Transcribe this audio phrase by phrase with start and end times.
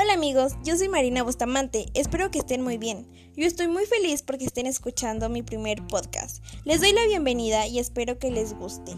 [0.00, 3.10] Hola amigos, yo soy Marina Bustamante, espero que estén muy bien.
[3.36, 6.40] Yo estoy muy feliz porque estén escuchando mi primer podcast.
[6.64, 8.92] Les doy la bienvenida y espero que les guste.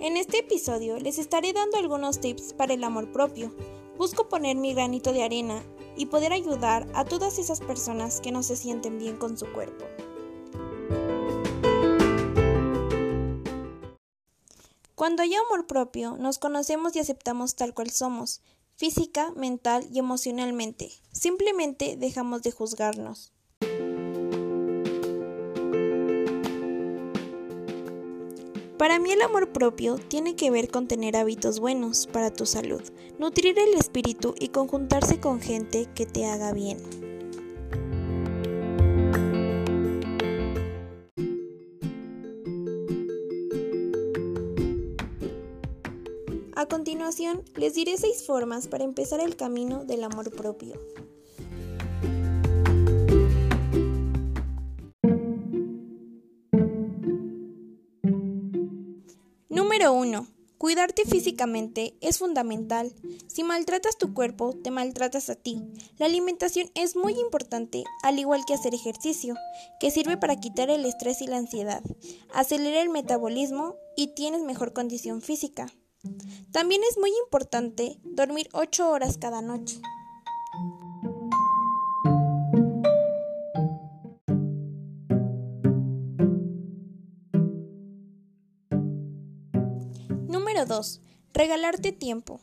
[0.00, 3.54] En este episodio les estaré dando algunos tips para el amor propio.
[3.98, 5.62] Busco poner mi granito de arena
[5.94, 9.84] y poder ayudar a todas esas personas que no se sienten bien con su cuerpo.
[15.02, 18.40] Cuando hay amor propio, nos conocemos y aceptamos tal cual somos,
[18.76, 20.92] física, mental y emocionalmente.
[21.10, 23.32] Simplemente dejamos de juzgarnos.
[28.78, 32.82] Para mí el amor propio tiene que ver con tener hábitos buenos para tu salud,
[33.18, 36.78] nutrir el espíritu y conjuntarse con gente que te haga bien.
[46.54, 50.78] A continuación, les diré seis formas para empezar el camino del amor propio.
[59.48, 60.26] Número 1.
[60.58, 62.92] Cuidarte físicamente es fundamental.
[63.26, 65.62] Si maltratas tu cuerpo, te maltratas a ti.
[65.96, 69.34] La alimentación es muy importante, al igual que hacer ejercicio,
[69.80, 71.82] que sirve para quitar el estrés y la ansiedad,
[72.34, 75.72] acelera el metabolismo y tienes mejor condición física.
[76.52, 79.80] También es muy importante dormir 8 horas cada noche.
[90.28, 91.00] Número 2.
[91.32, 92.40] Regalarte tiempo.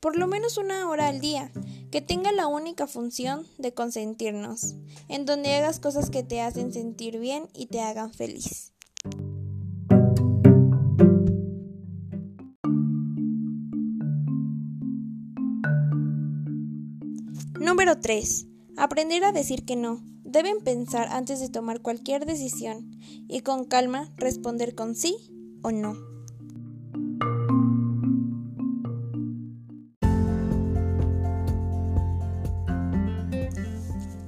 [0.00, 1.50] Por lo menos una hora al día,
[1.90, 4.74] que tenga la única función de consentirnos,
[5.08, 8.73] en donde hagas cosas que te hacen sentir bien y te hagan feliz.
[17.84, 18.46] Número 3.
[18.78, 20.00] Aprender a decir que no.
[20.24, 25.14] Deben pensar antes de tomar cualquier decisión y con calma responder con sí
[25.62, 25.92] o no.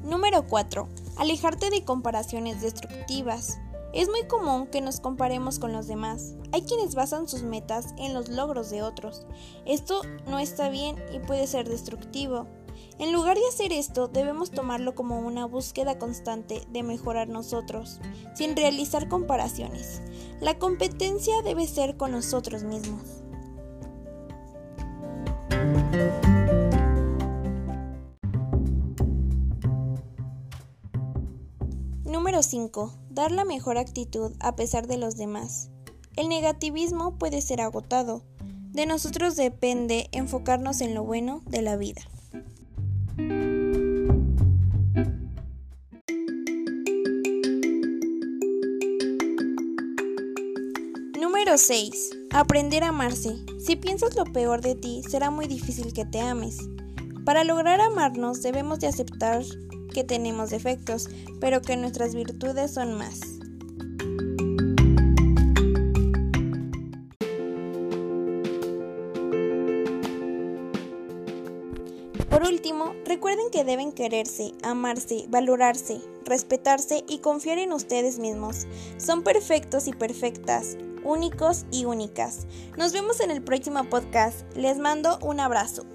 [0.04, 0.88] Número 4.
[1.16, 3.56] Alejarte de comparaciones destructivas.
[3.94, 6.34] Es muy común que nos comparemos con los demás.
[6.52, 9.26] Hay quienes basan sus metas en los logros de otros.
[9.64, 12.46] Esto no está bien y puede ser destructivo.
[12.98, 18.00] En lugar de hacer esto, debemos tomarlo como una búsqueda constante de mejorar nosotros,
[18.34, 20.02] sin realizar comparaciones.
[20.40, 23.22] La competencia debe ser con nosotros mismos.
[32.04, 32.92] Número 5.
[33.10, 35.70] Dar la mejor actitud a pesar de los demás.
[36.16, 38.22] El negativismo puede ser agotado.
[38.72, 42.02] De nosotros depende enfocarnos en lo bueno de la vida.
[51.18, 52.10] Número 6.
[52.32, 53.36] Aprender a amarse.
[53.58, 56.58] Si piensas lo peor de ti, será muy difícil que te ames.
[57.24, 59.42] Para lograr amarnos debemos de aceptar
[59.94, 61.08] que tenemos defectos,
[61.40, 63.35] pero que nuestras virtudes son más.
[72.36, 78.66] Por último, recuerden que deben quererse, amarse, valorarse, respetarse y confiar en ustedes mismos.
[78.98, 82.46] Son perfectos y perfectas, únicos y únicas.
[82.76, 84.44] Nos vemos en el próximo podcast.
[84.54, 85.86] Les mando un abrazo.